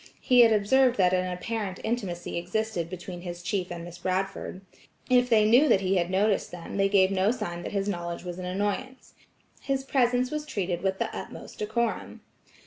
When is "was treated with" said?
10.31-10.97